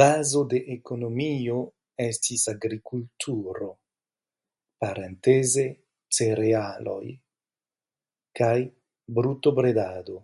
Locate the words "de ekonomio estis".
0.52-2.42